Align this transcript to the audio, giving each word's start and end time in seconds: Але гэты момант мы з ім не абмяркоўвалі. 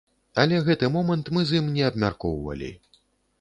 Але 0.43 0.61
гэты 0.69 0.89
момант 0.95 1.29
мы 1.35 1.43
з 1.49 1.59
ім 1.61 1.69
не 1.77 1.83
абмяркоўвалі. 1.91 2.73